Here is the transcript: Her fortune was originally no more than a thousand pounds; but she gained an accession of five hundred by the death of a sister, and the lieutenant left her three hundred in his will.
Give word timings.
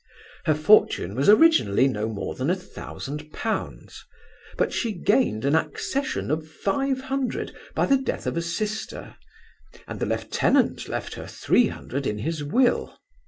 Her 0.45 0.55
fortune 0.55 1.13
was 1.13 1.29
originally 1.29 1.87
no 1.87 2.09
more 2.09 2.33
than 2.33 2.49
a 2.49 2.55
thousand 2.55 3.31
pounds; 3.31 4.03
but 4.57 4.73
she 4.73 4.93
gained 4.93 5.45
an 5.45 5.53
accession 5.53 6.31
of 6.31 6.49
five 6.49 7.01
hundred 7.01 7.55
by 7.75 7.85
the 7.85 7.97
death 7.97 8.25
of 8.25 8.35
a 8.35 8.41
sister, 8.41 9.15
and 9.87 9.99
the 9.99 10.07
lieutenant 10.07 10.89
left 10.89 11.13
her 11.13 11.27
three 11.27 11.67
hundred 11.67 12.07
in 12.07 12.17
his 12.17 12.43
will. 12.43 12.97